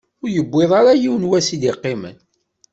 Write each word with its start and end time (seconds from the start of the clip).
Ur 0.21 0.29
yewwiḍ 0.35 0.71
ara 0.79 0.93
yiwen 1.01 1.27
wass 1.29 1.47
i 1.55 1.57
d-iqqimen. 1.61 2.17